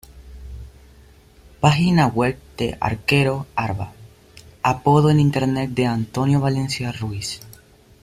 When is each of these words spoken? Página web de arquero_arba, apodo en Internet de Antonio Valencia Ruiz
Página 1.59 2.07
web 2.07 2.35
de 2.57 2.75
arquero_arba, 2.79 3.91
apodo 4.63 5.11
en 5.11 5.19
Internet 5.19 5.69
de 5.75 5.85
Antonio 5.85 6.39
Valencia 6.41 6.91
Ruiz 6.91 7.39